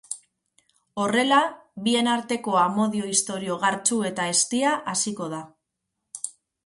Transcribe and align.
Horrela 1.01 1.41
bien 1.87 2.09
arteko 2.15 2.57
amodio 2.63 3.11
istorio 3.17 3.59
gartsu 3.67 4.01
eta 4.13 4.29
eztia 4.37 4.73
hasiko 4.95 5.29
da. 5.35 5.43